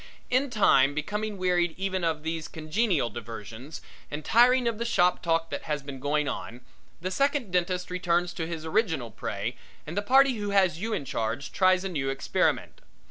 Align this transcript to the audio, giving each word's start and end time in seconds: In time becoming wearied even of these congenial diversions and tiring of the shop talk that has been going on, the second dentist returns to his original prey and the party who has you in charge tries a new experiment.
In 0.31 0.49
time 0.49 0.95
becoming 0.95 1.37
wearied 1.37 1.75
even 1.77 2.03
of 2.03 2.23
these 2.23 2.47
congenial 2.47 3.11
diversions 3.11 3.83
and 4.09 4.25
tiring 4.25 4.67
of 4.67 4.79
the 4.79 4.83
shop 4.83 5.21
talk 5.21 5.51
that 5.51 5.65
has 5.65 5.83
been 5.83 5.99
going 5.99 6.27
on, 6.27 6.61
the 7.01 7.11
second 7.11 7.51
dentist 7.51 7.91
returns 7.91 8.33
to 8.33 8.47
his 8.47 8.65
original 8.65 9.11
prey 9.11 9.57
and 9.85 9.95
the 9.95 10.01
party 10.01 10.37
who 10.37 10.49
has 10.49 10.79
you 10.79 10.91
in 10.91 11.05
charge 11.05 11.51
tries 11.51 11.83
a 11.83 11.89
new 11.89 12.09
experiment. 12.09 12.81